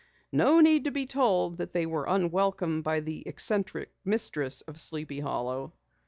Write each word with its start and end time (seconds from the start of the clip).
No 0.31 0.61
need 0.61 0.85
to 0.85 0.91
be 0.91 1.05
told 1.05 1.59
that 1.59 1.73
they 1.73 1.85
were 1.85 2.05
unwelcome 2.07 2.81
by 2.81 3.01
the 3.01 3.21
eccentric 3.27 3.91
mistress 4.03 4.61
of 4.61 4.81
Sleepy 4.81 5.19
Hollow. 5.19 5.73